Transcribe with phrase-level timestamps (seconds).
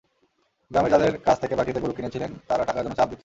[0.71, 3.19] গ্রামের যাদের কাছ থেকে বাকিতে গরু কিনেছিলেন, তারা টাকার জন্য চাপ দিচ্ছে।